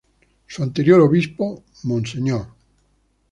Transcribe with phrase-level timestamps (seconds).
[0.47, 2.17] Su anterior obispo Mons.